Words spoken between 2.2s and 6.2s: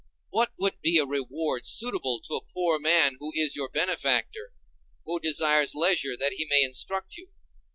to a poor man who is your benefactor, who desires leisure